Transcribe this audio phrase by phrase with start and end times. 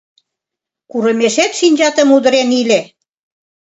[0.91, 2.81] Курымешет шинчатым удырен иле!..